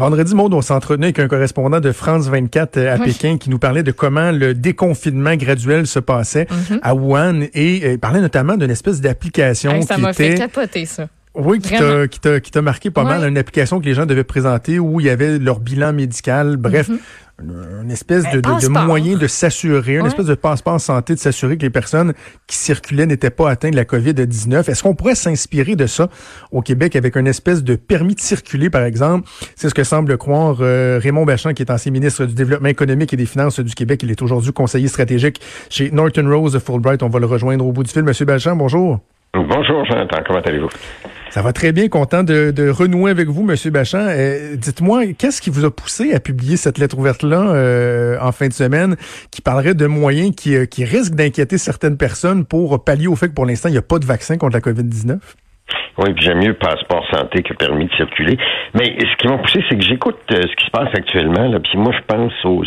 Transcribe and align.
Vendredi, 0.00 0.34
Maud, 0.34 0.54
on 0.54 0.62
s'entretenait 0.62 1.08
avec 1.08 1.18
un 1.18 1.28
correspondant 1.28 1.78
de 1.78 1.92
France 1.92 2.26
24 2.28 2.76
euh, 2.78 2.94
à 2.94 2.98
Pékin 2.98 3.36
qui 3.36 3.50
nous 3.50 3.58
parlait 3.58 3.82
de 3.82 3.92
comment 3.92 4.30
le 4.32 4.54
déconfinement 4.54 5.36
graduel 5.36 5.86
se 5.86 5.98
passait 5.98 6.46
Mhm. 6.50 6.80
à 6.82 6.94
Wuhan 6.94 7.42
et 7.52 7.82
euh, 7.84 7.92
il 7.92 7.98
parlait 7.98 8.22
notamment 8.22 8.56
d'une 8.56 8.70
espèce 8.70 9.02
d'application 9.02 9.72
Hey, 9.72 9.82
ça 9.82 9.96
qui 9.96 10.00
m'a 10.00 10.14
fait 10.14 10.28
était... 10.28 10.38
capoter, 10.38 10.86
ça. 10.86 11.06
Oui, 11.34 11.58
qui 11.60 11.70
t'a, 11.76 12.08
qui 12.08 12.18
t'a, 12.18 12.40
qui 12.40 12.50
t'a 12.50 12.62
marqué 12.62 12.90
pas 12.90 13.02
Ouais. 13.04 13.10
mal, 13.18 13.28
une 13.28 13.36
application 13.36 13.78
que 13.78 13.84
les 13.84 13.92
gens 13.92 14.06
devaient 14.06 14.24
présenter 14.24 14.78
où 14.78 15.00
il 15.00 15.06
y 15.06 15.10
avait 15.10 15.38
leur 15.38 15.60
bilan 15.60 15.92
médical, 15.92 16.56
bref, 16.56 16.88
une, 16.88 16.98
une 17.82 17.90
espèce 17.90 18.24
de, 18.30 18.36
de- 18.36 18.36
de, 18.36 18.48
passeport. 18.48 18.84
moyen 18.84 19.16
de 19.16 19.26
s'assurer, 19.26 19.94
une 19.94 20.02
Ouais. 20.02 20.08
espèce 20.08 20.26
de 20.26 20.34
passeport 20.34 20.80
santé, 20.80 21.14
de 21.14 21.18
s'assurer 21.18 21.56
que 21.56 21.62
les 21.62 21.70
personnes 21.70 22.12
qui 22.46 22.56
circulaient 22.56 23.06
n'étaient 23.06 23.30
pas 23.30 23.50
atteintes 23.50 23.72
de 23.72 23.76
la 23.76 23.84
COVID-19. 23.84 24.68
Est-ce 24.68 24.82
qu'on 24.82 24.94
pourrait 24.94 25.14
s'inspirer 25.14 25.76
de 25.76 25.86
ça 25.86 26.08
au 26.52 26.60
Québec 26.60 26.96
avec 26.96 27.16
une 27.16 27.26
espèce 27.26 27.64
de 27.64 27.76
permis 27.76 28.14
de 28.14 28.20
circuler, 28.20 28.68
par 28.70 28.82
exemple? 28.82 29.28
C'est 29.56 29.68
ce 29.68 29.74
que 29.74 29.84
semble 29.84 30.18
croire 30.18 30.58
euh, 30.60 31.00
Raymond 31.02 31.24
Bachand, 31.24 31.52
qui 31.54 31.62
est 31.62 31.70
ancien 31.70 31.90
ministre 31.92 32.26
du 32.26 32.34
Développement 32.34 32.68
économique 32.68 33.12
et 33.12 33.16
des 33.16 33.26
Finances 33.26 33.60
du 33.60 33.74
Québec. 33.74 34.02
Il 34.02 34.10
est 34.10 34.20
aujourd'hui 34.22 34.52
conseiller 34.52 34.88
stratégique 34.88 35.40
chez 35.70 35.90
Norton 35.90 36.28
Rose 36.30 36.58
Fulbright. 36.58 37.02
On 37.02 37.08
va 37.08 37.18
le 37.20 37.26
rejoindre 37.26 37.64
au 37.66 37.72
bout 37.72 37.82
du 37.84 37.90
fil. 37.90 38.02
Monsieur 38.02 38.26
Bachand, 38.26 38.56
bonjour. 38.56 39.00
Bonjour, 39.32 39.84
Jonathan. 39.86 40.18
Comment 40.26 40.40
allez-vous? 40.40 40.68
Ça 41.30 41.42
va 41.42 41.52
très 41.52 41.70
bien, 41.70 41.88
content 41.88 42.24
de, 42.24 42.50
de 42.50 42.68
renouer 42.68 43.12
avec 43.12 43.28
vous, 43.28 43.44
Monsieur 43.44 43.70
Bachand. 43.70 44.04
Euh, 44.08 44.56
Dites-moi, 44.56 45.12
qu'est-ce 45.16 45.40
qui 45.40 45.48
vous 45.48 45.64
a 45.64 45.70
poussé 45.70 46.12
à 46.12 46.18
publier 46.18 46.56
cette 46.56 46.76
lettre 46.76 46.98
ouverte-là 46.98 47.52
euh, 47.54 48.18
en 48.20 48.32
fin 48.32 48.48
de 48.48 48.52
semaine 48.52 48.96
qui 49.30 49.40
parlerait 49.40 49.74
de 49.74 49.86
moyens 49.86 50.34
qui, 50.34 50.56
euh, 50.56 50.66
qui 50.66 50.84
risquent 50.84 51.14
d'inquiéter 51.14 51.56
certaines 51.56 51.96
personnes 51.96 52.44
pour 52.44 52.82
pallier 52.82 53.06
au 53.06 53.14
fait 53.14 53.28
que 53.28 53.34
pour 53.34 53.46
l'instant, 53.46 53.68
il 53.68 53.72
n'y 53.72 53.78
a 53.78 53.82
pas 53.82 54.00
de 54.00 54.06
vaccin 54.06 54.38
contre 54.38 54.54
la 54.54 54.60
COVID-19? 54.60 55.20
Oui, 55.98 56.12
puis 56.14 56.24
j'aime 56.24 56.38
mieux 56.38 56.54
passeport 56.54 57.06
santé 57.12 57.44
que 57.44 57.54
permis 57.54 57.84
de 57.86 57.92
circuler. 57.92 58.36
Mais 58.74 58.96
ce 58.98 59.16
qui 59.18 59.28
m'a 59.28 59.38
poussé, 59.38 59.62
c'est 59.68 59.76
que 59.76 59.84
j'écoute 59.84 60.18
euh, 60.32 60.42
ce 60.42 60.56
qui 60.56 60.66
se 60.66 60.70
passe 60.72 60.88
actuellement, 60.94 61.46
là, 61.46 61.60
puis 61.60 61.78
moi, 61.78 61.92
je 61.92 62.12
pense 62.12 62.32
aux... 62.44 62.64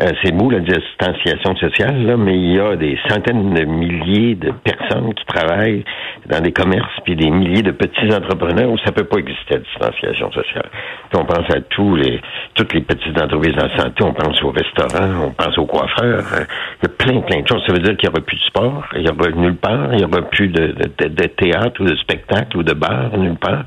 euh, 0.00 0.10
c'est 0.22 0.32
beau 0.32 0.50
la 0.50 0.60
distanciation 0.60 1.54
sociale, 1.56 2.06
là, 2.06 2.16
mais 2.16 2.34
il 2.34 2.56
y 2.56 2.60
a 2.60 2.76
des 2.76 2.98
centaines 3.08 3.52
de 3.52 3.64
milliers 3.64 4.34
de 4.34 4.50
personnes 4.50 5.12
qui 5.14 5.24
travaillent 5.26 5.84
dans 6.26 6.40
des 6.40 6.52
commerces, 6.52 6.92
puis 7.04 7.14
des 7.14 7.30
milliers 7.30 7.62
de 7.62 7.72
petits 7.72 8.12
entrepreneurs 8.14 8.70
où 8.70 8.78
ça 8.78 8.92
peut 8.92 9.04
pas 9.04 9.18
exister 9.18 9.54
la 9.54 9.58
distanciation 9.58 10.32
sociale. 10.32 10.68
On 11.14 11.24
pense 11.24 11.50
à 11.54 11.60
tous 11.60 11.94
les, 11.96 12.20
toutes 12.54 12.72
les 12.72 12.80
petites 12.80 13.20
entreprises 13.20 13.56
en 13.58 13.68
santé, 13.78 14.02
on 14.02 14.14
pense 14.14 14.42
aux 14.42 14.50
restaurants, 14.50 15.26
on 15.26 15.30
pense 15.30 15.58
aux 15.58 15.66
coiffeurs. 15.66 16.24
hein. 16.34 16.44
Il 16.82 16.88
y 16.88 16.90
a 16.90 16.94
plein, 16.96 17.20
plein 17.20 17.42
de 17.42 17.48
choses. 17.48 17.62
Ça 17.66 17.72
veut 17.72 17.80
dire 17.80 17.96
qu'il 17.96 18.08
n'y 18.08 18.14
aura 18.14 18.24
plus 18.24 18.36
de 18.36 18.44
sport, 18.44 18.84
il 18.94 19.02
n'y 19.02 19.10
aura 19.10 19.30
nulle 19.30 19.56
part, 19.56 19.88
il 19.92 19.98
n'y 19.98 20.04
aura 20.04 20.22
plus 20.22 20.48
de 20.48 21.26
théâtre 21.26 21.80
ou 21.80 21.84
de 21.84 21.96
spectacle 21.96 22.56
ou 22.56 22.62
de 22.62 22.72
bar 22.72 23.16
nulle 23.18 23.36
part. 23.36 23.64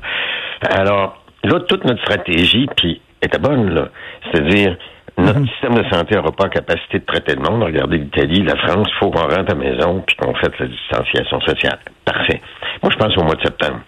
Alors, 0.62 1.22
là, 1.44 1.60
toute 1.60 1.84
notre 1.84 2.00
stratégie, 2.02 2.66
puis 2.76 3.00
était 3.22 3.38
bonne, 3.38 3.74
là. 3.74 3.88
C'est-à-dire, 4.24 4.76
notre 5.18 5.46
système 5.48 5.74
de 5.74 5.84
santé 5.90 6.14
n'aura 6.14 6.32
pas 6.32 6.44
la 6.44 6.50
capacité 6.50 6.98
de 6.98 7.04
traiter 7.04 7.34
le 7.34 7.42
monde. 7.42 7.62
Regardez 7.62 7.98
l'Italie, 7.98 8.42
la 8.42 8.56
France, 8.56 8.86
il 8.88 8.98
faut 8.98 9.10
qu'on 9.10 9.22
rentre 9.22 9.34
à 9.34 9.42
la 9.42 9.54
maison 9.54 10.02
puis 10.06 10.16
qu'on 10.16 10.34
fasse 10.34 10.58
la 10.58 10.66
distanciation 10.66 11.40
sociale. 11.40 11.78
Parfait. 12.04 12.40
Moi, 12.82 12.92
je 12.92 12.96
pense 12.98 13.16
au 13.16 13.22
mois 13.22 13.34
de 13.34 13.42
septembre. 13.42 13.80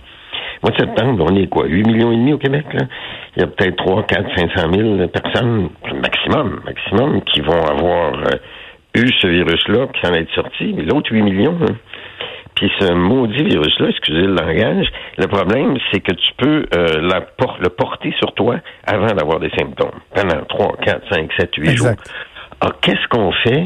Au 0.63 0.67
mois 0.67 0.77
de 0.77 0.81
septembre, 0.81 1.27
on 1.31 1.37
est 1.37 1.47
quoi? 1.47 1.67
8 1.67 1.87
millions 1.87 2.13
et 2.13 2.17
demi 2.17 2.33
au 2.33 2.39
Québec, 2.39 2.65
là? 2.73 2.87
Il 3.37 3.43
y 3.43 3.45
a 3.45 3.47
peut-être 3.47 3.77
3, 3.77 4.05
4, 4.05 4.39
500 4.39 4.73
000 4.73 5.09
personnes, 5.09 5.69
maximum, 6.03 6.61
maximum, 6.65 7.23
qui 7.23 7.41
vont 7.41 7.63
avoir 7.63 8.15
euh, 8.15 8.39
eu 8.95 9.09
ce 9.21 9.27
virus-là, 9.27 9.87
puis 9.87 10.01
s'en 10.03 10.15
être 10.15 10.33
sortis. 10.35 10.73
Mais 10.75 10.83
l'autre 10.83 11.13
8 11.13 11.23
millions, 11.23 11.57
hein, 11.63 11.75
puis 12.59 12.71
ce 12.81 12.93
maudit 12.93 13.45
virus-là, 13.45 13.89
excusez 13.91 14.23
le 14.23 14.35
langage, 14.35 14.87
le 15.17 15.27
problème, 15.29 15.77
c'est 15.93 16.01
que 16.01 16.13
tu 16.13 16.33
peux 16.37 16.67
euh, 16.77 17.01
la 17.01 17.21
por- 17.21 17.59
le 17.61 17.69
porter 17.69 18.13
sur 18.19 18.33
toi 18.35 18.57
avant 18.85 19.15
d'avoir 19.15 19.39
des 19.39 19.51
symptômes, 19.51 20.01
pendant 20.15 20.45
3, 20.49 20.77
4, 20.85 21.15
5, 21.15 21.31
7, 21.39 21.51
8 21.57 21.77
jours. 21.77 21.87
Alors, 22.61 22.81
qu'est-ce 22.81 23.07
qu'on 23.09 23.31
fait 23.31 23.65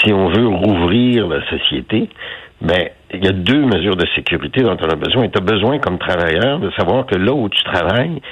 si 0.00 0.12
on 0.14 0.28
veut 0.28 0.46
rouvrir 0.46 1.26
la 1.28 1.46
société? 1.50 2.08
Ben, 2.62 2.88
il 3.12 3.22
y 3.22 3.28
a 3.28 3.32
deux 3.32 3.60
mesures 3.66 3.96
de 3.96 4.06
sécurité 4.14 4.62
dont 4.62 4.76
on 4.80 4.88
a 4.88 4.96
besoin. 4.96 5.28
Tu 5.28 5.36
as 5.38 5.42
besoin, 5.42 5.78
comme 5.78 5.98
travailleur, 5.98 6.58
de 6.60 6.70
savoir 6.78 7.04
que 7.04 7.16
là 7.16 7.32
où 7.32 7.48
tu 7.50 7.62
travailles, 7.64 8.22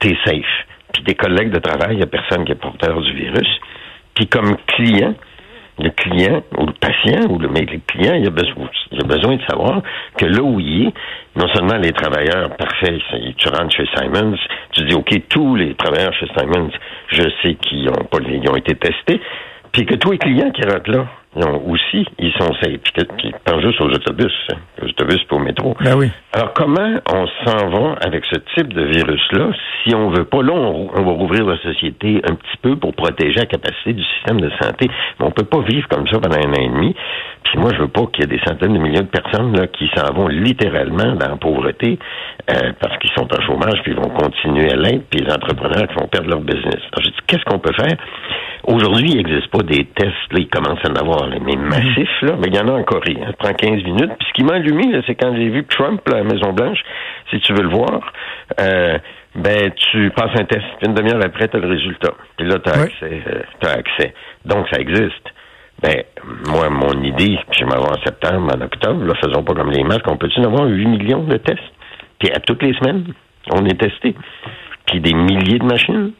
tu 0.00 0.10
es 0.12 0.16
safe. 0.24 0.66
Puis 0.92 1.02
tes 1.02 1.14
collègues 1.16 1.50
de 1.50 1.58
travail, 1.58 1.94
il 1.94 1.96
n'y 1.96 2.02
a 2.04 2.06
personne 2.06 2.44
qui 2.44 2.52
est 2.52 2.60
porteur 2.60 3.00
du 3.00 3.12
virus. 3.14 3.48
Puis 4.14 4.28
comme 4.28 4.56
client, 4.68 5.14
le 5.78 5.90
client 5.90 6.42
ou 6.58 6.66
le 6.66 6.72
patient 6.72 7.30
ou 7.30 7.38
le, 7.38 7.48
mais 7.48 7.62
le 7.62 7.80
client, 7.86 8.14
il 8.14 8.26
a, 8.26 8.30
besoin, 8.30 8.68
il 8.92 9.02
a 9.02 9.06
besoin 9.06 9.36
de 9.36 9.42
savoir 9.42 9.82
que 10.16 10.26
là 10.26 10.42
où 10.42 10.60
il 10.60 10.86
est, 10.86 10.92
non 11.36 11.48
seulement 11.52 11.76
les 11.78 11.92
travailleurs, 11.92 12.56
parfait, 12.56 12.98
tu 13.36 13.48
rentres 13.48 13.76
chez 13.76 13.86
Simons, 13.96 14.36
tu 14.72 14.84
dis, 14.84 14.94
OK, 14.94 15.10
tous 15.28 15.56
les 15.56 15.74
travailleurs 15.74 16.14
chez 16.14 16.28
Simons, 16.36 16.70
je 17.08 17.22
sais 17.42 17.54
qu'ils 17.54 17.88
ont, 17.88 18.04
pas, 18.04 18.18
ont 18.18 18.56
été 18.56 18.74
testés, 18.76 19.20
puis 19.72 19.84
que 19.86 19.96
tous 19.96 20.12
les 20.12 20.18
clients 20.18 20.50
qui 20.50 20.62
rentrent 20.62 20.90
là, 20.90 21.06
ils 21.36 21.44
ont 21.44 21.70
aussi, 21.70 22.06
ils 22.18 22.32
sont 22.32 22.52
safe. 22.62 22.78
Puis, 22.82 22.92
que, 22.92 23.04
puis 23.16 23.34
pense 23.44 23.60
juste 23.60 23.80
aux 23.80 23.90
autobus, 23.90 24.32
hein, 24.52 24.56
aux 24.82 24.86
autobus 24.86 25.22
pour 25.24 25.38
au 25.38 25.40
métro. 25.40 25.76
Ben 25.80 25.96
oui. 25.96 26.10
Alors, 26.32 26.52
comment 26.54 26.94
on 27.12 27.26
s'en 27.44 27.68
va 27.68 27.96
avec 28.04 28.24
ce 28.26 28.38
type 28.54 28.72
de 28.72 28.82
virus-là 28.84 29.50
si 29.82 29.94
on 29.94 30.10
veut 30.10 30.24
pas? 30.24 30.42
Là, 30.42 30.52
on, 30.52 30.90
on 30.94 31.02
va 31.02 31.12
rouvrir 31.12 31.44
la 31.44 31.58
société 31.58 32.20
un 32.28 32.34
petit 32.34 32.56
peu 32.62 32.76
pour 32.76 32.94
protéger 32.94 33.40
la 33.40 33.46
capacité 33.46 33.92
du 33.92 34.04
système 34.04 34.40
de 34.40 34.50
santé. 34.60 34.88
Mais 35.18 35.26
on 35.26 35.30
peut 35.30 35.44
pas 35.44 35.60
vivre 35.60 35.88
comme 35.88 36.06
ça 36.08 36.18
pendant 36.18 36.36
un 36.36 36.52
an 36.52 36.60
et 36.60 36.68
demi. 36.68 36.94
Puis 37.44 37.58
moi, 37.58 37.70
je 37.74 37.80
veux 37.80 37.88
pas 37.88 38.06
qu'il 38.06 38.24
y 38.24 38.24
ait 38.24 38.38
des 38.38 38.44
centaines 38.44 38.72
de 38.72 38.78
millions 38.78 39.02
de 39.02 39.06
personnes 39.06 39.56
là, 39.56 39.66
qui 39.66 39.90
s'en 39.94 40.12
vont 40.14 40.28
littéralement 40.28 41.14
dans 41.14 41.28
la 41.28 41.36
pauvreté 41.36 41.98
euh, 42.50 42.72
parce 42.80 42.98
qu'ils 42.98 43.12
sont 43.12 43.28
en 43.32 43.40
chômage, 43.42 43.80
puis 43.82 43.92
ils 43.92 43.96
vont 43.96 44.10
continuer 44.10 44.72
à 44.72 44.76
l'être, 44.76 45.04
puis 45.10 45.20
les 45.20 45.32
entrepreneurs 45.32 45.86
qui 45.88 45.94
vont 45.94 46.08
perdre 46.08 46.30
leur 46.30 46.40
business. 46.40 46.80
Alors, 46.92 47.04
je 47.04 47.10
dis, 47.10 47.16
qu'est-ce 47.26 47.44
qu'on 47.44 47.58
peut 47.58 47.74
faire? 47.76 47.96
Aujourd'hui, 48.64 49.10
il 49.10 49.16
n'existe 49.18 49.48
pas 49.48 49.62
des 49.62 49.84
tests, 49.84 50.32
là, 50.32 50.38
ils 50.38 50.48
commencent 50.48 50.84
à 50.84 50.90
en 50.90 50.96
avoir, 50.96 51.23
là, 51.26 51.36
mais 51.40 51.56
massifs, 51.56 52.22
là, 52.22 52.36
mais 52.38 52.48
il 52.48 52.54
y 52.54 52.58
en 52.58 52.68
a 52.68 52.72
en 52.72 52.82
Corée. 52.84 53.16
Ça 53.26 53.32
prend 53.32 53.52
15 53.52 53.82
minutes. 53.84 54.12
Puis 54.18 54.28
ce 54.28 54.32
qui 54.34 54.44
m'a 54.44 54.54
allumé, 54.54 54.92
là, 54.92 55.00
c'est 55.06 55.14
quand 55.14 55.34
j'ai 55.34 55.48
vu 55.48 55.64
Trump, 55.64 56.00
là, 56.08 56.16
à 56.16 56.18
la 56.18 56.24
Maison-Blanche, 56.24 56.78
si 57.30 57.40
tu 57.40 57.52
veux 57.52 57.62
le 57.62 57.70
voir, 57.70 58.12
euh, 58.60 58.98
ben, 59.34 59.70
tu 59.92 60.10
passes 60.10 60.38
un 60.40 60.44
test, 60.44 60.64
puis 60.78 60.88
une 60.88 60.94
demi-heure 60.94 61.22
après, 61.24 61.48
tu 61.48 61.56
as 61.56 61.60
le 61.60 61.68
résultat. 61.68 62.12
Puis 62.36 62.46
là, 62.46 62.58
tu 62.58 62.70
as 62.70 63.04
euh, 63.04 63.42
t'as 63.60 63.72
accès. 63.72 64.14
Donc, 64.44 64.68
ça 64.70 64.80
existe. 64.80 65.32
Ben, 65.82 66.02
moi, 66.46 66.70
mon 66.70 67.02
idée, 67.02 67.38
puis 67.50 67.60
je 67.60 67.64
vais 67.64 67.70
m'avoir 67.70 67.98
en 67.98 68.02
septembre, 68.04 68.52
en 68.56 68.60
octobre, 68.60 69.04
là, 69.04 69.14
faisons 69.22 69.42
pas 69.42 69.54
comme 69.54 69.70
les 69.70 69.82
masques, 69.82 70.08
on 70.08 70.16
peut-tu 70.16 70.40
en 70.40 70.44
avoir 70.44 70.66
8 70.66 70.86
millions 70.86 71.24
de 71.24 71.36
tests? 71.36 71.60
Puis 72.18 72.30
à 72.32 72.40
toutes 72.40 72.62
les 72.62 72.74
semaines, 72.74 73.12
on 73.50 73.64
est 73.66 73.78
testé. 73.78 74.14
Puis 74.86 75.00
des 75.00 75.14
milliers 75.14 75.58
de 75.58 75.64
machines. 75.64 76.12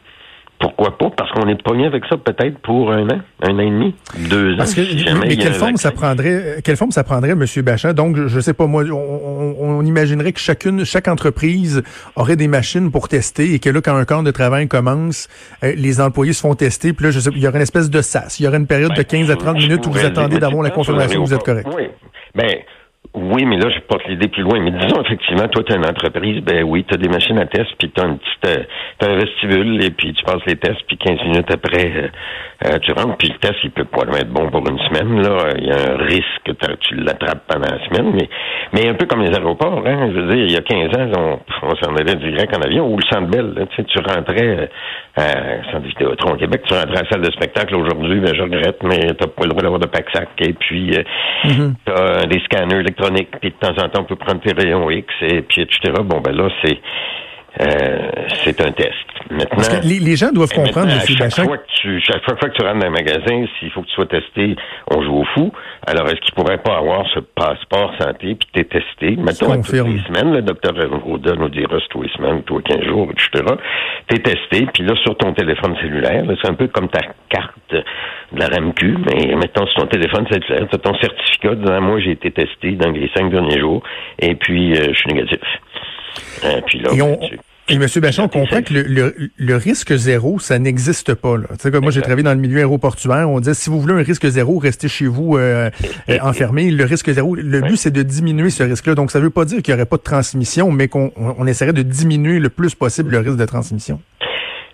Pourquoi 0.59 0.97
pas? 0.97 1.09
Parce 1.09 1.31
qu'on 1.31 1.47
est 1.49 1.61
pogné 1.61 1.85
avec 1.85 2.05
ça 2.05 2.15
peut-être 2.17 2.57
pour 2.59 2.91
un 2.91 3.09
an, 3.09 3.19
un 3.41 3.55
an 3.55 3.59
et 3.59 3.69
demi, 3.69 3.95
deux 4.29 4.53
ans. 4.53 4.57
Parce 4.57 4.73
que, 4.73 4.85
si 4.85 4.99
jamais 4.99 5.27
mais 5.27 5.35
quelle 5.35 5.53
forme 5.53 5.75
ça 5.75 5.91
prendrait, 5.91 6.61
quelle 6.63 6.77
forme 6.77 6.91
ça 6.91 7.03
prendrait, 7.03 7.35
Monsieur 7.35 7.61
Bachat? 7.61 7.93
Donc, 7.93 8.15
je, 8.27 8.39
sais 8.39 8.53
pas, 8.53 8.65
moi, 8.65 8.83
on, 8.83 9.81
imaginerait 9.85 10.31
que 10.31 10.39
chacune, 10.39 10.85
chaque 10.85 11.09
entreprise 11.09 11.83
aurait 12.15 12.37
des 12.37 12.47
machines 12.47 12.89
pour 12.89 13.09
tester 13.09 13.53
et 13.53 13.59
que 13.59 13.69
là, 13.69 13.81
quand 13.81 13.95
un 13.95 14.05
camp 14.05 14.23
de 14.23 14.31
travail 14.31 14.67
commence, 14.67 15.27
euh, 15.63 15.73
les 15.75 15.99
employés 15.99 16.33
se 16.33 16.41
font 16.41 16.55
tester, 16.55 16.93
puis 16.93 17.05
là, 17.05 17.11
je 17.11 17.19
sais, 17.19 17.29
il 17.35 17.41
y 17.41 17.47
aurait 17.47 17.57
une 17.57 17.63
espèce 17.63 17.89
de 17.89 18.01
sas. 18.01 18.39
Il 18.39 18.43
y 18.43 18.47
aurait 18.47 18.57
une 18.57 18.67
période 18.67 18.93
de 18.93 19.01
15 19.01 19.29
à 19.31 19.35
30 19.35 19.55
Ben, 19.55 19.61
Je 19.61 19.67
minutes 19.67 19.85
où 19.87 19.91
vous 19.91 20.05
attendez 20.05 20.39
d'avoir 20.39 20.63
la 20.63 20.71
confirmation 20.71 21.21
que 21.21 21.27
vous 21.27 21.33
êtes 21.33 21.43
correct. 21.43 21.67
Oui. 21.75 21.89
Ben, 22.33 22.49
oui, 23.13 23.45
mais 23.45 23.57
là, 23.57 23.69
je 23.69 23.79
porte 23.81 24.07
l'idée 24.07 24.27
plus 24.27 24.43
loin. 24.43 24.59
Mais 24.59 24.71
disons, 24.71 25.01
effectivement, 25.01 25.47
toi, 25.47 25.63
tu 25.63 25.73
as 25.73 25.77
une 25.77 25.85
entreprise, 25.85 26.41
ben 26.41 26.63
oui, 26.63 26.85
tu 26.87 26.93
as 26.93 26.97
des 26.97 27.09
machines 27.09 27.37
à 27.37 27.45
test, 27.45 27.69
puis 27.77 27.91
tu 27.91 28.01
as, 28.01 28.05
une 28.05 28.17
petite, 28.17 28.47
euh, 28.47 28.63
t'as 28.99 29.11
un 29.11 29.15
vestibule, 29.15 29.83
et 29.83 29.91
puis 29.91 30.13
tu 30.13 30.23
passes 30.23 30.45
les 30.45 30.55
tests, 30.55 30.81
puis 30.87 30.97
15 30.97 31.19
minutes 31.23 31.51
après, 31.51 31.91
euh, 31.95 32.07
euh, 32.65 32.79
tu 32.79 32.91
rentres, 32.93 33.17
puis 33.17 33.29
le 33.29 33.37
test, 33.37 33.55
il 33.63 33.71
peut 33.71 33.85
pas 33.85 34.01
être 34.19 34.31
bon 34.31 34.49
pour 34.49 34.67
une 34.69 34.79
semaine. 34.79 35.21
Là, 35.21 35.53
Il 35.57 35.67
y 35.67 35.71
a 35.71 35.93
un 35.93 35.97
risque 36.05 36.25
que 36.45 36.51
tu 36.81 36.95
l'attrapes 36.95 37.43
pendant 37.47 37.67
la 37.67 37.85
semaine. 37.85 38.13
Mais, 38.15 38.29
mais 38.73 38.89
un 38.89 38.93
peu 38.93 39.05
comme 39.05 39.21
les 39.21 39.35
aéroports, 39.35 39.83
hein. 39.85 40.11
Je 40.13 40.19
veux 40.19 40.33
dire, 40.33 40.45
il 40.45 40.51
y 40.51 40.57
a 40.57 40.61
15 40.61 40.97
ans, 40.97 41.39
on, 41.61 41.67
on 41.67 41.75
s'en 41.75 41.95
allait 41.95 42.15
direct 42.15 42.55
en 42.55 42.61
avion, 42.61 42.87
ou 42.87 42.97
le 42.97 43.03
Centre 43.09 43.27
Bell, 43.27 43.53
là, 43.55 43.65
tu 43.65 43.75
sais, 43.75 43.83
tu 43.83 43.99
rentrais 43.99 44.69
euh, 45.17 45.21
à 45.21 45.71
Centre 45.71 45.87
Vidéotron 45.87 46.33
au 46.33 46.37
Québec, 46.37 46.61
tu 46.67 46.73
rentrais 46.73 46.97
à 46.97 47.03
la 47.03 47.09
salle 47.09 47.21
de 47.21 47.31
spectacle 47.31 47.75
aujourd'hui, 47.75 48.19
ben 48.19 48.35
je 48.35 48.41
regrette, 48.41 48.83
mais 48.83 48.99
t'as 49.17 49.27
pas 49.27 49.43
le 49.43 49.49
droit 49.49 49.61
d'avoir 49.61 49.79
de 49.79 49.87
pack-sac, 49.87 50.29
et 50.39 50.53
puis 50.53 50.91
euh, 50.95 51.69
t'as 51.85 51.93
euh, 51.93 52.25
des 52.25 52.39
scanners 52.41 52.83
puis 52.95 53.51
de 53.51 53.55
temps 53.59 53.75
en 53.83 53.89
temps, 53.89 54.01
on 54.01 54.05
peut 54.05 54.15
prendre 54.15 54.41
tes 54.41 54.53
rayons 54.53 54.89
X, 54.89 55.07
et 55.21 55.41
puis 55.41 55.61
etc. 55.61 55.93
Bon, 56.03 56.21
ben 56.21 56.35
là, 56.35 56.49
c'est 56.63 56.79
euh, 57.61 58.09
c'est 58.43 58.59
un 58.61 58.71
test. 58.71 58.93
Maintenant, 59.31 59.47
Parce 59.51 59.69
que 59.69 59.87
les, 59.87 59.99
les 59.99 60.15
gens 60.15 60.31
doivent 60.31 60.53
comprendre, 60.53 60.91
à 60.91 60.99
chaque 60.99 61.45
fois 61.45 61.57
que 61.57 61.63
tu, 61.81 61.99
chaque 62.01 62.23
fois 62.23 62.35
que 62.35 62.55
tu 62.55 62.63
rentres 62.63 62.79
dans 62.79 62.87
un 62.87 62.89
magasin, 62.89 63.45
s'il 63.57 63.71
faut 63.71 63.81
que 63.81 63.87
tu 63.87 63.93
sois 63.93 64.05
testé, 64.05 64.55
on 64.91 65.01
joue 65.01 65.21
au 65.21 65.25
fou. 65.33 65.51
Alors, 65.87 66.07
est-ce 66.07 66.21
qu'il 66.21 66.33
pourrait 66.35 66.59
pas 66.59 66.77
avoir 66.77 67.05
ce 67.13 67.19
passeport 67.19 67.93
santé 67.99 68.35
puis 68.35 68.47
t'es 68.53 68.65
testé? 68.65 69.15
Mettons, 69.15 69.55
toutes 69.61 69.71
les 69.71 70.01
semaines, 70.03 70.33
le 70.33 70.41
docteur 70.41 70.73
Roda 71.03 71.33
nous 71.35 71.49
dira 71.49 71.77
tous 71.89 72.01
les 72.01 72.09
semaines, 72.09 72.43
tous 72.43 72.57
les 72.57 72.63
15 72.63 72.85
jours, 72.85 73.09
etc. 73.11 73.55
T'es 74.07 74.19
testé, 74.19 74.67
puis 74.73 74.83
là, 74.83 74.93
sur 75.03 75.17
ton 75.17 75.33
téléphone 75.33 75.75
cellulaire, 75.81 76.25
là, 76.25 76.33
c'est 76.41 76.49
un 76.49 76.53
peu 76.53 76.67
comme 76.67 76.89
ta 76.89 77.01
carte 77.29 77.55
de 77.71 77.83
la 78.33 78.47
RAMQ, 78.47 78.97
mais 79.05 79.35
mettons 79.35 79.65
sur 79.67 79.81
ton 79.81 79.87
téléphone 79.87 80.25
cellulaire, 80.29 80.67
tu 80.69 80.75
as 80.75 80.79
ton 80.79 80.95
certificat 80.95 81.55
disant, 81.55 81.81
moi, 81.81 81.99
j'ai 81.99 82.11
été 82.11 82.31
testé 82.31 82.71
dans 82.71 82.91
les 82.91 83.09
cinq 83.15 83.31
derniers 83.31 83.59
jours, 83.59 83.81
et 84.19 84.35
puis, 84.35 84.73
euh, 84.73 84.93
je 84.93 84.99
suis 84.99 85.13
négatif. 85.13 85.39
Euh, 86.43 86.61
puis 86.65 86.79
là, 86.79 86.89
Et 86.93 86.97
ben, 86.97 87.03
on- 87.03 87.27
tu- 87.27 87.39
Et 87.67 87.75
M. 87.75 87.85
Bachon, 87.99 88.23
on 88.25 88.27
comprend 88.27 88.61
que 88.61 88.73
le, 88.73 89.55
risque 89.55 89.95
zéro, 89.95 90.37
ça 90.37 90.59
n'existe 90.59 91.15
pas. 91.15 91.35
Là. 91.35 91.47
Moi, 91.81 91.89
j'ai 91.91 92.01
travaillé 92.01 92.21
dans 92.21 92.33
le 92.35 92.39
milieu 92.39 92.59
aéroportuaire. 92.59 93.27
On 93.27 93.39
dit 93.39 93.55
si 93.55 93.71
vous 93.71 93.81
voulez 93.81 93.95
un 93.95 94.03
risque 94.03 94.27
zéro, 94.27 94.59
restez 94.59 94.87
chez 94.87 95.07
vous 95.07 95.35
euh, 95.35 95.71
euh, 96.09 96.17
enfermé. 96.21 96.69
Le 96.69 96.83
risque 96.85 97.09
zéro, 97.09 97.33
le 97.35 97.61
but, 97.61 97.77
c'est 97.77 97.89
de 97.91 98.03
diminuer 98.03 98.51
ce 98.51 98.61
risque-là. 98.61 98.93
Donc, 98.93 99.09
ça 99.09 99.17
ne 99.17 99.23
veut 99.23 99.29
pas 99.31 99.45
dire 99.45 99.63
qu'il 99.63 99.73
n'y 99.73 99.79
aurait 99.79 99.89
pas 99.89 99.97
de 99.97 100.03
transmission, 100.03 100.71
mais 100.71 100.87
qu'on 100.89 101.11
on 101.17 101.47
essaierait 101.47 101.73
de 101.73 101.81
diminuer 101.81 102.37
le 102.39 102.49
plus 102.49 102.75
possible 102.75 103.09
le 103.11 103.17
risque 103.19 103.37
de 103.37 103.45
transmission. 103.45 103.99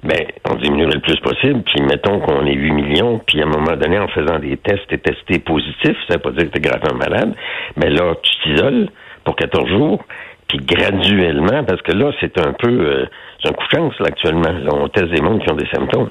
Ben, 0.03 0.25
on 0.49 0.55
diminuerait 0.55 0.95
le 0.95 0.99
plus 1.01 1.17
possible, 1.21 1.61
puis 1.63 1.81
mettons 1.83 2.19
qu'on 2.21 2.45
est 2.45 2.55
8 2.55 2.71
millions, 2.71 3.21
puis 3.25 3.39
à 3.41 3.45
un 3.45 3.49
moment 3.49 3.77
donné, 3.77 3.99
en 3.99 4.07
faisant 4.07 4.39
des 4.39 4.57
tests, 4.57 4.81
t'es 4.89 4.97
testé 4.97 5.37
positif, 5.39 5.95
ça 6.09 6.15
veut 6.15 6.19
pas 6.19 6.31
dire 6.31 6.49
que 6.49 6.57
t'es 6.57 6.59
gravement 6.59 6.97
malade, 6.97 7.35
mais 7.77 7.89
là, 7.91 8.15
tu 8.23 8.31
t'isoles 8.43 8.89
pour 9.23 9.35
14 9.35 9.69
jours, 9.69 10.03
puis 10.51 10.59
graduellement, 10.65 11.63
parce 11.63 11.81
que 11.81 11.93
là, 11.93 12.11
c'est 12.19 12.37
un 12.37 12.51
peu 12.51 12.67
euh, 12.67 13.05
c'est 13.41 13.49
un 13.49 13.53
coup 13.53 13.63
de 13.71 13.77
chance 13.77 13.93
là, 13.99 14.07
actuellement. 14.07 14.51
Là, 14.51 14.69
on 14.73 14.89
teste 14.89 15.07
des 15.07 15.21
mondes 15.21 15.41
qui 15.41 15.49
ont 15.49 15.55
des 15.55 15.67
symptômes. 15.73 16.09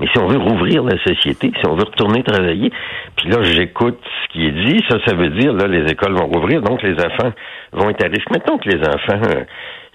Mais 0.00 0.06
si 0.06 0.18
on 0.18 0.26
veut 0.26 0.38
rouvrir 0.38 0.82
la 0.82 0.96
société, 1.04 1.52
si 1.54 1.68
on 1.68 1.74
veut 1.74 1.84
retourner 1.84 2.22
travailler, 2.22 2.72
puis 3.16 3.28
là, 3.28 3.42
j'écoute 3.42 4.00
ce 4.02 4.32
qui 4.32 4.46
est 4.46 4.50
dit, 4.50 4.82
ça, 4.88 4.96
ça 5.06 5.14
veut 5.14 5.28
dire, 5.28 5.52
là, 5.52 5.66
les 5.66 5.92
écoles 5.92 6.14
vont 6.14 6.26
rouvrir, 6.26 6.62
donc 6.62 6.82
les 6.82 6.94
enfants 6.94 7.32
vont 7.72 7.90
être 7.90 8.02
à 8.02 8.08
risque. 8.08 8.30
Mettons 8.30 8.56
que 8.56 8.70
les 8.70 8.80
enfants, 8.80 9.20
euh, 9.28 9.44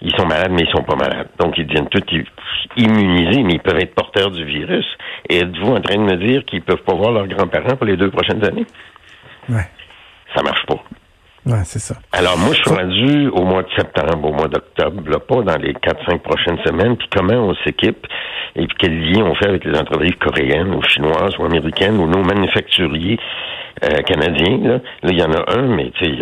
ils 0.00 0.14
sont 0.16 0.26
malades, 0.26 0.52
mais 0.52 0.62
ils 0.62 0.70
sont 0.70 0.84
pas 0.84 0.94
malades. 0.94 1.28
Donc, 1.40 1.58
ils 1.58 1.66
deviennent 1.66 1.88
tous 1.88 2.04
immunisés, 2.76 3.42
mais 3.42 3.54
ils 3.54 3.60
peuvent 3.60 3.80
être 3.80 3.96
porteurs 3.96 4.30
du 4.30 4.44
virus. 4.44 4.86
Et 5.28 5.38
êtes-vous 5.38 5.72
en 5.72 5.80
train 5.80 5.96
de 5.96 6.04
me 6.04 6.16
dire 6.24 6.44
qu'ils 6.44 6.62
peuvent 6.62 6.84
pas 6.84 6.94
voir 6.94 7.10
leurs 7.10 7.26
grands-parents 7.26 7.74
pour 7.74 7.86
les 7.86 7.96
deux 7.96 8.10
prochaines 8.10 8.46
années? 8.46 8.66
Ouais. 9.48 9.66
Ça 10.36 10.42
marche 10.44 10.64
pas. 10.66 10.76
Ouais, 11.48 11.64
c'est 11.64 11.78
ça. 11.78 11.94
Alors, 12.12 12.36
moi, 12.36 12.50
je 12.52 12.60
suis 12.60 12.70
rendu 12.70 13.28
au 13.28 13.42
mois 13.42 13.62
de 13.62 13.70
septembre, 13.74 14.28
au 14.28 14.32
mois 14.32 14.48
d'octobre, 14.48 15.02
là, 15.08 15.18
pas 15.18 15.42
dans 15.42 15.56
les 15.56 15.72
quatre, 15.72 16.04
cinq 16.06 16.22
prochaines 16.22 16.58
semaines, 16.64 16.96
puis 16.96 17.08
comment 17.10 17.48
on 17.48 17.54
s'équipe 17.64 18.06
et 18.56 18.66
puis 18.66 18.76
quel 18.78 19.00
lien 19.00 19.24
on 19.24 19.34
fait 19.34 19.48
avec 19.48 19.64
les 19.64 19.78
entreprises 19.78 20.16
coréennes 20.20 20.74
ou 20.74 20.82
chinoises 20.82 21.38
ou 21.38 21.44
américaines 21.44 21.96
ou 21.98 22.06
nos 22.06 22.22
manufacturiers 22.22 23.18
euh, 23.84 24.02
canadiens. 24.02 24.58
Là, 24.58 24.80
il 25.04 25.18
y 25.18 25.22
en 25.22 25.32
a 25.32 25.56
un, 25.56 25.62
mais 25.68 25.90
tu 25.92 26.04
sais, 26.04 26.20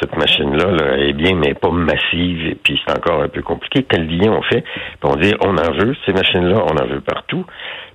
cette 0.00 0.16
machine-là 0.16 0.70
là, 0.70 0.98
est 0.98 1.14
bien, 1.14 1.34
mais 1.34 1.54
pas 1.54 1.70
massive, 1.70 2.46
et 2.46 2.54
puis 2.54 2.78
c'est 2.84 2.96
encore 2.96 3.22
un 3.22 3.28
peu 3.28 3.42
compliqué. 3.42 3.84
Quel 3.88 4.06
lien 4.06 4.30
on 4.32 4.42
fait? 4.42 4.62
Puis 4.62 5.04
on 5.04 5.16
dit, 5.16 5.32
on 5.40 5.56
en 5.56 5.72
veut, 5.72 5.96
ces 6.04 6.12
machines-là, 6.12 6.62
on 6.66 6.76
en 6.76 6.86
veut 6.86 7.00
partout, 7.00 7.46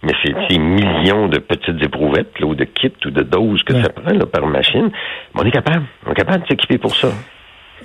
mais 0.01 0.13
c'est 0.23 0.33
des 0.49 0.57
millions 0.57 1.27
de 1.27 1.37
petites 1.37 1.81
éprouvettes, 1.83 2.39
là, 2.39 2.47
ou 2.47 2.55
de 2.55 2.63
kits, 2.63 2.91
ou 3.05 3.11
de 3.11 3.21
doses 3.21 3.61
que 3.63 3.79
ça 3.79 3.89
prend 3.89 4.11
là, 4.11 4.25
par 4.25 4.47
machine. 4.47 4.89
Mais 5.35 5.41
on 5.41 5.45
est 5.45 5.51
capable, 5.51 5.85
on 6.07 6.11
est 6.11 6.15
capable 6.15 6.43
de 6.43 6.47
s'équiper 6.65 6.77
pour. 6.77 6.95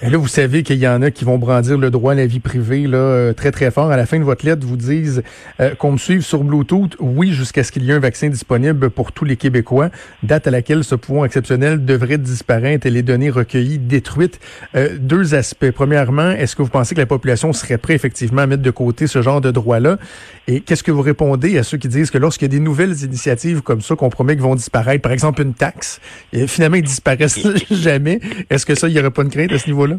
Et 0.02 0.08
là, 0.08 0.17
vous 0.17 0.29
savez 0.29 0.62
qu'il 0.62 0.79
y 0.79 0.88
en 0.88 1.02
a 1.02 1.11
qui 1.11 1.26
vont 1.26 1.37
brandir 1.37 1.76
le 1.76 1.91
droit 1.91 2.12
à 2.12 2.14
la 2.14 2.25
vie 2.25 2.41
privée 2.41 2.87
là, 2.87 2.97
euh, 2.97 3.32
très, 3.35 3.50
très 3.50 3.70
fort. 3.70 3.91
À 3.91 3.99
la 3.99 4.06
fin 4.06 4.19
de 4.19 4.25
votre 4.25 4.47
lettre, 4.47 4.67
vous 4.67 4.79
disent 4.79 5.23
euh, 5.61 5.75
qu'on 5.75 5.93
me 5.93 5.99
suive 5.99 6.23
sur 6.23 6.43
Bluetooth, 6.43 6.97
oui, 7.00 7.35
jusqu'à 7.35 7.64
ce 7.64 7.70
qu'il 7.70 7.85
y 7.85 7.91
ait 7.91 7.93
un 7.93 7.99
vaccin 7.99 8.31
disponible 8.31 8.88
pour 8.88 9.12
tous 9.12 9.26
les 9.26 9.37
Québécois, 9.37 9.91
date 10.23 10.47
à 10.47 10.50
laquelle 10.50 10.85
ce 10.85 10.94
pouvoir 10.94 11.26
exceptionnel 11.26 11.85
devrait 11.85 12.17
disparaître 12.17 12.87
et 12.87 12.91
les 12.91 13.02
données 13.02 13.29
recueillies 13.29 13.76
détruites. 13.76 14.41
Euh, 14.75 14.97
deux 14.99 15.35
aspects. 15.35 15.70
Premièrement, 15.70 16.31
est-ce 16.31 16.56
que 16.56 16.62
vous 16.62 16.70
pensez 16.70 16.94
que 16.94 17.00
la 17.00 17.06
population 17.06 17.52
serait 17.52 17.76
prête 17.76 17.97
effectivement 17.97 18.41
à 18.41 18.47
mettre 18.47 18.62
de 18.62 18.70
côté 18.70 19.06
ce 19.06 19.20
genre 19.20 19.43
de 19.43 19.50
droit-là? 19.50 19.99
Et 20.49 20.61
qu'est-ce 20.62 20.82
que 20.82 20.93
vous 20.93 21.02
répondez 21.02 21.58
à 21.58 21.62
ceux 21.62 21.76
qui 21.76 21.88
disent 21.88 22.11
que 22.11 22.17
lorsqu'il 22.17 22.47
y 22.47 22.50
a 22.50 22.56
des 22.56 22.64
nouvelles 22.64 23.05
initiatives 23.05 23.61
comme 23.61 23.82
ça 23.82 23.97
qu'on 23.97 24.08
promet 24.08 24.32
qu'ils 24.32 24.44
vont 24.44 24.55
disparaître, 24.55 25.02
par 25.02 25.12
exemple 25.12 25.43
une 25.43 25.52
taxe, 25.52 26.00
et 26.32 26.47
finalement 26.47 26.79
ils 26.79 26.85
disparaissent 26.85 27.47
jamais, 27.70 28.19
est-ce 28.49 28.64
que 28.64 28.75
ça, 28.75 28.88
il 28.88 28.94
n'y 28.94 29.00
aurait 29.00 29.11
pas 29.11 29.23
une 29.23 29.29
crainte 29.29 29.52
à 29.52 29.58
ce 29.58 29.67
niveau-là? 29.67 29.89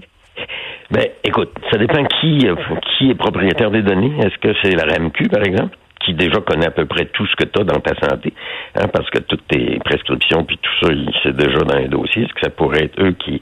Ben, 0.92 1.06
écoute, 1.24 1.52
ça 1.72 1.78
dépend 1.78 2.04
qui, 2.04 2.48
euh, 2.48 2.56
qui 2.98 3.12
est 3.12 3.16
propriétaire 3.16 3.72
des 3.72 3.82
données. 3.82 4.14
Est-ce 4.20 4.38
que 4.40 4.54
c'est 4.62 4.76
la 4.76 4.92
RAMQ, 4.92 5.30
par 5.30 5.44
exemple, 5.44 5.78
qui 6.04 6.14
déjà 6.14 6.42
connaît 6.42 6.68
à 6.68 6.72
peu 6.72 6.86
près 6.86 7.06
tout 7.06 7.26
ce 7.28 7.36
que 7.36 7.46
tu 7.46 7.62
as 7.62 7.64
dans 7.64 7.80
ta 7.80 7.94
santé, 7.96 8.34
hein, 8.76 8.88
parce 8.92 9.10
que 9.10 9.20
toutes 9.20 9.48
tes 9.48 9.80
prescriptions 9.86 10.44
puis 10.44 10.58
tout 10.58 10.86
ça, 10.86 10.94
c'est 11.24 11.36
déjà 11.36 11.60
dans 11.60 11.78
les 11.78 11.88
dossiers. 11.88 12.24
Est-ce 12.24 12.34
que 12.34 12.42
ça 12.42 12.50
pourrait 12.50 12.86
être 12.86 13.02
eux 13.02 13.14
qui, 13.14 13.42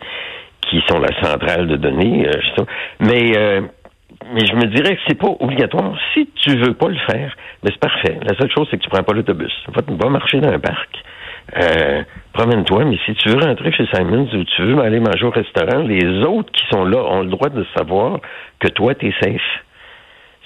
qui 0.70 0.82
sont 0.90 1.00
la 1.00 1.14
centrale 1.22 1.68
de 1.68 1.78
données? 1.78 2.28
Euh, 2.28 2.64
mais 3.00 3.38
euh, 3.38 3.62
mais 4.34 4.46
je 4.46 4.54
me 4.54 4.66
dirais 4.66 4.96
que 4.96 5.02
c'est 5.08 5.18
pas 5.18 5.30
obligatoire. 5.40 5.98
Si 6.14 6.30
tu 6.44 6.58
veux 6.58 6.74
pas 6.74 6.90
le 6.90 6.98
faire, 7.10 7.36
ben 7.64 7.72
c'est 7.72 7.80
parfait. 7.80 8.20
La 8.24 8.38
seule 8.38 8.52
chose, 8.52 8.68
c'est 8.70 8.78
que 8.78 8.84
tu 8.84 8.90
prends 8.90 9.04
pas 9.04 9.14
l'autobus. 9.14 9.54
Va, 9.70 9.82
va 9.88 10.10
marcher 10.10 10.40
dans 10.40 10.50
un 10.50 10.60
parc. 10.60 10.90
Euh, 11.58 12.04
promène-toi, 12.34 12.86
mais 12.86 12.98
si 13.06 13.14
tu 13.16 13.30
veux 13.30 13.40
rentrer 13.40 13.72
chez 13.72 13.88
Simons 13.94 14.28
ou 14.34 14.44
tu 14.44 14.62
veux 14.64 14.80
aller 14.80 15.00
manger 15.00 15.26
au 15.26 15.32
restaurant, 15.32 15.84
les 15.84 16.24
autres 16.26 16.52
qui 16.52 16.66
sont 16.72 16.86
là 16.86 17.00
ont 17.00 17.22
le 17.22 17.30
droit 17.30 17.50
de 17.50 17.66
savoir 17.76 18.20
que 18.60 18.68
toi, 18.70 18.94
tu 18.96 19.08
es 19.08 19.14
safe. 19.22 19.42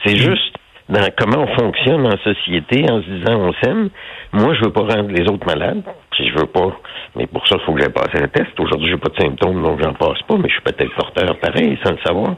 C'est 0.05 0.13
mm. 0.13 0.17
juste 0.17 0.55
dans 0.89 1.07
comment 1.17 1.43
on 1.43 1.57
fonctionne 1.57 2.05
en 2.05 2.17
société 2.17 2.85
en 2.89 3.01
se 3.01 3.07
disant 3.07 3.39
on 3.39 3.53
s'aime. 3.61 3.89
Moi, 4.33 4.53
je 4.55 4.65
veux 4.65 4.71
pas 4.71 4.81
rendre 4.81 5.09
les 5.09 5.23
autres 5.29 5.45
malades, 5.45 5.83
si 6.15 6.27
je 6.27 6.33
veux 6.33 6.47
pas. 6.47 6.77
Mais 7.15 7.27
pour 7.27 7.47
ça, 7.47 7.55
il 7.59 7.65
faut 7.65 7.73
que 7.73 7.81
j'aille 7.81 7.93
passer 7.93 8.21
un 8.21 8.27
test. 8.27 8.59
Aujourd'hui, 8.59 8.89
j'ai 8.89 8.97
pas 8.97 9.09
de 9.09 9.21
symptômes, 9.21 9.61
donc 9.61 9.81
j'en 9.81 9.93
passe 9.93 10.21
pas, 10.27 10.35
mais 10.37 10.49
je 10.49 10.53
suis 10.53 10.61
peut-être 10.61 10.93
porteur 10.95 11.37
pareil, 11.39 11.77
sans 11.83 11.91
le 11.91 11.99
savoir. 12.05 12.35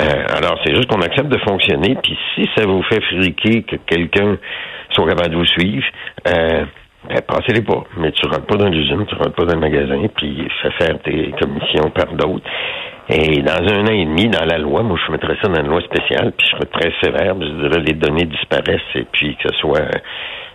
Euh, 0.00 0.24
alors, 0.36 0.58
c'est 0.64 0.74
juste 0.74 0.86
qu'on 0.86 1.00
accepte 1.00 1.28
de 1.28 1.38
fonctionner, 1.38 1.96
puis 2.02 2.16
si 2.34 2.48
ça 2.56 2.66
vous 2.66 2.82
fait 2.82 3.00
friquer 3.00 3.62
que 3.62 3.76
quelqu'un 3.76 4.36
soit 4.90 5.08
capable 5.08 5.30
de 5.30 5.36
vous 5.36 5.46
suivre, 5.46 5.84
euh, 6.28 6.64
ben, 7.08 7.20
passez-les 7.20 7.62
pas. 7.62 7.84
Mais 7.98 8.12
tu 8.12 8.26
rentres 8.26 8.46
pas 8.46 8.56
dans 8.56 8.68
l'usine, 8.68 9.04
tu 9.06 9.14
rentres 9.14 9.34
pas 9.34 9.44
dans 9.44 9.54
le 9.54 9.60
magasin, 9.60 10.06
puis 10.16 10.48
fais 10.62 10.70
faire 10.72 10.98
tes 11.02 11.32
commissions 11.40 11.90
par 11.90 12.12
d'autres. 12.14 12.48
Et 13.08 13.42
dans 13.42 13.60
un 13.60 13.84
an 13.84 13.92
et 13.92 14.06
demi, 14.06 14.28
dans 14.28 14.46
la 14.46 14.56
loi, 14.56 14.82
moi, 14.82 14.98
je 15.06 15.12
mettrais 15.12 15.36
ça 15.42 15.48
dans 15.48 15.60
une 15.60 15.68
loi 15.68 15.82
spéciale, 15.82 16.32
puis 16.32 16.46
je 16.46 16.56
serais 16.56 16.70
très 16.72 16.92
sévère, 17.02 17.34
je 17.38 17.68
dirais 17.68 17.82
les 17.82 17.92
données 17.92 18.24
disparaissent, 18.24 18.80
et 18.94 19.04
puis 19.12 19.36
que 19.36 19.52
ce 19.52 19.58
soit 19.58 19.90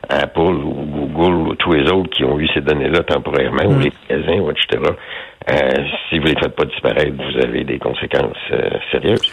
Apple 0.09 0.39
ou 0.41 0.85
Google 0.85 1.49
ou 1.49 1.55
tous 1.55 1.73
les 1.73 1.91
autres 1.91 2.09
qui 2.09 2.23
ont 2.23 2.39
eu 2.39 2.47
ces 2.55 2.61
données-là 2.61 3.03
temporairement, 3.03 3.65
ou 3.65 3.75
mm. 3.75 3.81
les 3.81 3.91
magasins, 4.09 4.41
ou 4.41 4.49
etc., 4.49 4.79
euh, 5.51 5.83
si 6.09 6.19
vous 6.19 6.25
les 6.25 6.35
faites 6.39 6.55
pas 6.55 6.65
disparaître, 6.65 7.13
vous 7.15 7.37
avez 7.43 7.63
des 7.63 7.77
conséquences 7.77 8.37
euh, 8.51 8.69
sérieuses. 8.91 9.31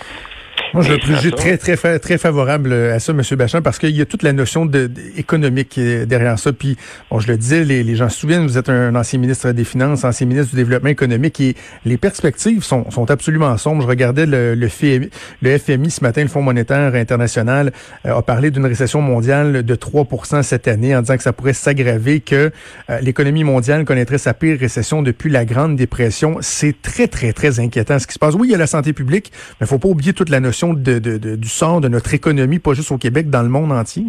Moi, 0.74 0.82
je 0.82 1.14
suis 1.14 1.30
très, 1.30 1.56
très, 1.56 1.98
très 1.98 2.18
favorable 2.18 2.72
à 2.72 2.98
ça, 2.98 3.12
M. 3.12 3.22
Bachin, 3.36 3.62
parce 3.62 3.78
qu'il 3.78 3.96
y 3.96 4.00
a 4.00 4.06
toute 4.06 4.22
la 4.22 4.32
notion 4.32 4.66
de, 4.66 4.90
économique 5.16 5.78
derrière 5.78 6.38
ça. 6.38 6.52
Puis, 6.52 6.76
bon, 7.10 7.18
je 7.18 7.28
le 7.28 7.36
disais, 7.36 7.64
les, 7.64 7.82
les, 7.82 7.96
gens 7.96 8.08
se 8.08 8.18
souviennent, 8.18 8.46
vous 8.46 8.58
êtes 8.58 8.68
un 8.68 8.94
ancien 8.94 9.18
ministre 9.18 9.52
des 9.52 9.64
Finances, 9.64 10.04
ancien 10.04 10.26
ministre 10.26 10.50
du 10.50 10.56
Développement 10.56 10.90
économique, 10.90 11.40
et 11.40 11.56
les 11.84 11.96
perspectives 11.96 12.62
sont, 12.62 12.90
sont 12.90 13.10
absolument 13.10 13.56
sombres. 13.56 13.82
Je 13.82 13.88
regardais 13.88 14.26
le, 14.26 14.54
le, 14.54 14.68
FMI, 14.68 15.10
le 15.42 15.58
FMI 15.58 15.90
ce 15.90 16.02
matin, 16.02 16.22
le 16.22 16.28
Fonds 16.28 16.42
monétaire 16.42 16.94
international, 16.94 17.72
euh, 18.04 18.16
a 18.16 18.22
parlé 18.22 18.50
d'une 18.50 18.66
récession 18.66 19.00
mondiale 19.00 19.62
de 19.62 19.74
3 19.74 20.06
cette 20.42 20.68
année, 20.68 20.94
en 20.96 21.00
disant 21.00 21.16
que 21.16 21.22
ça 21.22 21.32
pourrait 21.32 21.52
s'aggraver, 21.52 22.20
que 22.20 22.50
euh, 22.90 23.00
l'économie 23.00 23.44
mondiale 23.44 23.84
connaîtrait 23.84 24.18
sa 24.18 24.34
pire 24.34 24.58
récession 24.58 25.02
depuis 25.02 25.30
la 25.30 25.44
Grande 25.44 25.76
Dépression. 25.76 26.38
C'est 26.40 26.80
très, 26.82 27.08
très, 27.08 27.32
très 27.32 27.60
inquiétant 27.60 27.98
ce 27.98 28.06
qui 28.06 28.14
se 28.14 28.18
passe. 28.18 28.34
Oui, 28.34 28.48
il 28.48 28.52
y 28.52 28.54
a 28.54 28.58
la 28.58 28.66
santé 28.66 28.92
publique, 28.92 29.32
mais 29.60 29.66
il 29.66 29.68
faut 29.68 29.78
pas 29.78 29.88
oublier 29.88 30.12
toute 30.12 30.28
la 30.28 30.40
notion 30.40 30.55
de, 30.64 31.36
du 31.36 31.48
sort 31.48 31.80
de 31.80 31.88
notre 31.88 32.14
économie, 32.14 32.58
pas 32.58 32.74
juste 32.74 32.92
au 32.92 32.98
Québec, 32.98 33.30
dans 33.30 33.42
le 33.42 33.48
monde 33.48 33.72
entier. 33.72 34.04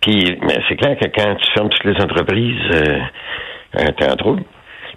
Puis, 0.00 0.38
mais 0.42 0.60
c'est 0.68 0.76
clair 0.76 0.96
que 0.98 1.06
quand 1.06 1.34
tu 1.36 1.52
fermes 1.52 1.68
toutes 1.68 1.84
les 1.84 2.00
entreprises, 2.02 2.60
euh, 2.74 2.98
euh 3.80 3.86
t'es 3.98 4.10
en 4.10 4.16
trouble. 4.16 4.42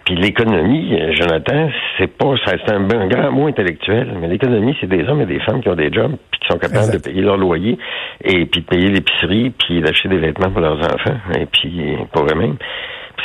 Puis 0.06 0.16
l'économie, 0.16 1.00
euh, 1.00 1.14
Jonathan, 1.14 1.70
c'est 1.98 2.08
pas, 2.08 2.34
c'est 2.46 2.72
un, 2.72 2.90
un, 2.90 3.08
grand 3.08 3.32
mot 3.32 3.48
intellectuel, 3.48 4.12
mais 4.20 4.28
l'économie, 4.28 4.76
c'est 4.80 4.90
des 4.90 5.08
hommes 5.08 5.22
et 5.22 5.26
des 5.26 5.40
femmes 5.40 5.62
qui 5.62 5.70
ont 5.70 5.76
des 5.76 5.92
jobs, 5.92 6.16
puis 6.32 6.40
qui 6.40 6.48
sont 6.48 6.58
capables 6.58 6.92
de 6.92 6.98
payer 6.98 7.22
leur 7.22 7.38
loyer, 7.38 7.78
et 8.24 8.46
puis 8.46 8.62
de 8.62 8.66
payer 8.66 8.88
l'épicerie, 8.90 9.52
puis 9.52 9.82
d'acheter 9.82 10.10
des 10.10 10.18
vêtements 10.18 10.52
pour 10.52 10.62
leurs 10.62 10.80
enfants, 10.80 11.18
et 11.38 11.46
puis 11.46 11.96
pour 12.12 12.24
eux-mêmes. 12.24 12.58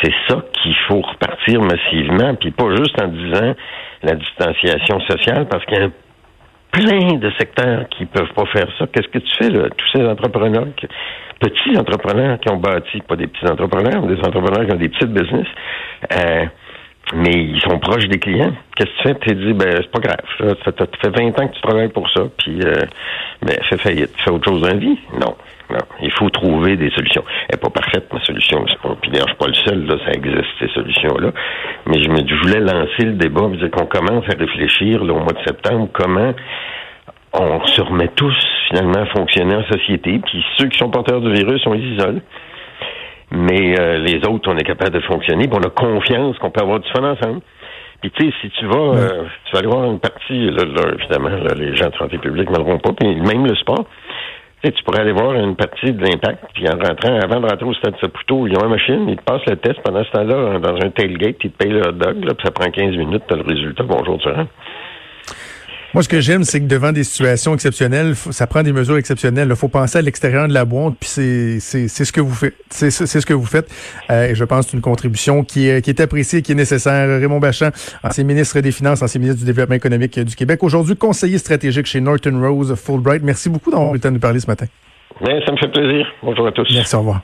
C'est 0.02 0.12
ça 0.28 0.42
qu'il 0.52 0.74
faut 0.88 1.00
repartir 1.00 1.62
massivement, 1.62 2.34
puis 2.34 2.50
pas 2.50 2.68
juste 2.76 3.00
en 3.00 3.08
disant 3.08 3.54
la 4.02 4.14
distanciation 4.14 5.00
sociale, 5.08 5.46
parce 5.48 5.64
qu'il 5.64 5.78
y 5.78 5.80
a 5.80 5.84
un 5.84 5.92
plein 6.74 7.14
de 7.18 7.30
secteurs 7.38 7.88
qui 7.88 8.04
peuvent 8.04 8.32
pas 8.34 8.46
faire 8.46 8.66
ça. 8.78 8.86
Qu'est-ce 8.92 9.08
que 9.08 9.18
tu 9.18 9.34
fais, 9.38 9.48
là? 9.48 9.68
Tous 9.76 9.86
ces 9.96 10.04
entrepreneurs, 10.04 10.66
petits 11.40 11.78
entrepreneurs 11.78 12.40
qui 12.40 12.50
ont 12.50 12.56
bâti, 12.56 13.00
pas 13.06 13.16
des 13.16 13.28
petits 13.28 13.46
entrepreneurs, 13.46 14.02
mais 14.02 14.16
des 14.16 14.20
entrepreneurs 14.20 14.66
qui 14.66 14.72
ont 14.72 14.78
des 14.78 14.88
petites 14.88 15.12
business, 15.12 15.46
euh, 16.12 16.44
mais 17.14 17.32
ils 17.32 17.60
sont 17.60 17.78
proches 17.78 18.08
des 18.08 18.18
clients. 18.18 18.52
Qu'est-ce 18.76 18.90
que 18.90 19.08
tu 19.08 19.14
fais? 19.14 19.14
Tu 19.20 19.34
dis, 19.36 19.52
ben, 19.52 19.76
c'est 19.76 19.90
pas 19.90 20.00
grave. 20.00 20.56
Ça 20.64 20.72
fait 20.72 21.22
20 21.22 21.40
ans 21.40 21.48
que 21.48 21.54
tu 21.54 21.62
travailles 21.62 21.92
pour 21.92 22.10
ça, 22.10 22.22
puis, 22.38 22.58
euh, 22.64 22.74
ben, 23.42 23.56
fais 23.68 23.78
faillite. 23.78 24.10
Fais 24.24 24.30
autre 24.30 24.50
chose 24.50 24.62
dans 24.62 24.68
la 24.68 24.76
vie? 24.76 24.98
Non. 25.20 25.36
Il 26.02 26.12
faut 26.12 26.28
trouver 26.30 26.76
des 26.76 26.90
solutions. 26.90 27.24
Elle 27.48 27.56
n'est 27.56 27.60
pas 27.60 27.70
parfaite, 27.70 28.12
ma 28.12 28.22
solution. 28.24 28.64
Puis 29.00 29.10
d'ailleurs, 29.10 29.28
je 29.28 29.34
suis 29.34 29.38
pas 29.38 29.46
le 29.46 29.54
seul, 29.54 29.86
là, 29.86 29.96
ça 30.04 30.12
existe, 30.12 30.50
ces 30.58 30.68
solutions-là. 30.68 31.30
Mais 31.86 32.02
je 32.02 32.08
me 32.08 32.16
je 32.26 32.34
voulais 32.42 32.60
lancer 32.60 33.04
le 33.04 33.12
débat, 33.12 33.48
dire 33.48 33.70
qu'on 33.70 33.86
commence 33.86 34.24
à 34.28 34.38
réfléchir, 34.38 35.04
là, 35.04 35.12
au 35.12 35.20
mois 35.20 35.32
de 35.32 35.42
septembre, 35.46 35.88
comment 35.92 36.32
on 37.32 37.66
se 37.66 37.80
remet 37.82 38.08
tous, 38.08 38.36
finalement, 38.68 39.00
à 39.00 39.06
fonctionner 39.06 39.56
en 39.56 39.64
société. 39.64 40.20
Puis 40.24 40.44
ceux 40.56 40.68
qui 40.68 40.78
sont 40.78 40.90
porteurs 40.90 41.20
du 41.20 41.32
virus, 41.32 41.62
on 41.66 41.72
les 41.72 41.82
isole. 41.82 42.20
Mais 43.30 43.78
euh, 43.80 43.98
les 43.98 44.24
autres, 44.28 44.50
on 44.50 44.56
est 44.56 44.64
capable 44.64 44.92
de 44.92 45.00
fonctionner, 45.00 45.48
puis 45.48 45.58
on 45.60 45.66
a 45.66 45.70
confiance 45.70 46.38
qu'on 46.38 46.50
peut 46.50 46.62
avoir 46.62 46.78
du 46.78 46.88
fun 46.90 47.02
ensemble. 47.02 47.40
Puis 48.00 48.10
tu 48.12 48.26
sais, 48.26 48.34
si 48.42 48.50
tu 48.50 48.66
vas, 48.66 48.96
euh, 48.96 49.24
tu 49.46 49.52
vas 49.52 49.58
aller 49.60 49.68
voir 49.68 49.84
une 49.90 49.98
partie, 49.98 50.50
là, 50.50 50.62
évidemment, 50.98 51.30
les 51.56 51.74
gens 51.74 51.88
de 51.88 51.96
santé 51.96 52.18
publique 52.18 52.50
ne 52.50 52.58
m'auront 52.58 52.78
pas, 52.78 52.92
puis 52.92 53.08
même 53.16 53.46
le 53.46 53.56
sport. 53.56 53.86
Tu, 54.64 54.82
pourrais 54.82 55.00
aller 55.00 55.12
voir 55.12 55.34
une 55.34 55.56
partie 55.56 55.92
de 55.92 56.02
l'impact, 56.02 56.42
puis 56.54 56.66
en 56.66 56.78
rentrant, 56.78 57.18
avant 57.22 57.38
de 57.38 57.46
rentrer 57.46 57.66
au 57.66 57.74
stade 57.74 57.96
Saputo, 58.00 58.46
ils 58.46 58.56
ont 58.56 58.64
une 58.64 58.70
machine, 58.70 59.08
ils 59.10 59.16
te 59.16 59.22
passent 59.22 59.44
le 59.46 59.56
test 59.56 59.78
pendant 59.84 60.02
ce 60.02 60.10
temps-là 60.12 60.58
dans 60.58 60.76
un 60.76 60.88
tailgate, 60.88 61.36
ils 61.44 61.50
te 61.50 61.56
payent 61.62 61.72
le 61.72 61.82
hot 61.86 61.92
dog, 61.92 62.24
là, 62.24 62.32
ça 62.42 62.50
prend 62.50 62.70
15 62.70 62.96
minutes, 62.96 63.24
tu 63.28 63.34
as 63.34 63.36
le 63.36 63.42
résultat, 63.42 63.82
bonjour, 63.82 64.16
tu 64.18 64.28
rentres. 64.28 64.50
Moi, 65.94 66.02
ce 66.02 66.08
que 66.08 66.20
j'aime, 66.20 66.42
c'est 66.42 66.60
que 66.60 66.66
devant 66.66 66.90
des 66.90 67.04
situations 67.04 67.54
exceptionnelles, 67.54 68.16
ça 68.16 68.48
prend 68.48 68.64
des 68.64 68.72
mesures 68.72 68.96
exceptionnelles. 68.96 69.46
Il 69.48 69.54
faut 69.54 69.68
penser 69.68 69.98
à 69.98 70.02
l'extérieur 70.02 70.48
de 70.48 70.52
la 70.52 70.64
boîte, 70.64 70.94
puis 70.98 71.08
c'est 71.08 71.60
c'est 71.60 72.04
ce 72.04 72.12
que 72.12 72.20
vous 72.20 72.34
faites. 72.34 72.56
C'est 72.68 72.90
ce 72.90 73.24
que 73.24 73.32
vous 73.32 73.46
faites. 73.46 73.70
Euh, 74.10 74.30
et 74.30 74.34
je 74.34 74.42
pense 74.42 74.64
que 74.64 74.70
c'est 74.72 74.76
une 74.76 74.82
contribution 74.82 75.44
qui 75.44 75.68
est, 75.68 75.84
qui 75.84 75.90
est 75.90 76.00
appréciée, 76.00 76.42
qui 76.42 76.50
est 76.50 76.56
nécessaire. 76.56 77.20
Raymond 77.20 77.38
Bachand, 77.38 77.70
ancien 78.02 78.24
ministre 78.24 78.58
des 78.58 78.72
Finances, 78.72 79.02
ancien 79.02 79.20
ministre 79.20 79.38
du 79.38 79.46
Développement 79.46 79.76
économique 79.76 80.18
du 80.18 80.34
Québec, 80.34 80.64
aujourd'hui 80.64 80.96
conseiller 80.96 81.38
stratégique 81.38 81.86
chez 81.86 82.00
Norton 82.00 82.40
Rose 82.42 82.74
Fulbright. 82.74 83.22
Merci 83.22 83.48
beaucoup 83.48 83.70
d'avoir 83.70 83.90
eu 83.90 83.94
le 83.94 84.00
temps 84.00 84.08
de 84.08 84.14
nous 84.14 84.20
parler 84.20 84.40
ce 84.40 84.48
matin. 84.48 84.66
Bien, 85.24 85.40
ça 85.46 85.52
me 85.52 85.58
fait 85.58 85.68
plaisir. 85.68 86.06
Bonjour 86.24 86.48
à 86.48 86.50
tous. 86.50 86.66
Merci, 86.74 86.96
au 86.96 86.98
revoir. 86.98 87.22